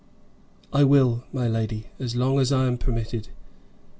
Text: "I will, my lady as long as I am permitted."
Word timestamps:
"I 0.73 0.83
will, 0.83 1.25
my 1.31 1.47
lady 1.47 1.85
as 1.99 2.15
long 2.15 2.39
as 2.39 2.51
I 2.51 2.65
am 2.65 2.79
permitted." 2.79 3.27